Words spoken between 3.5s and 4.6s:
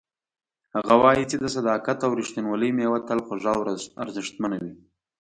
او ارزښتمنه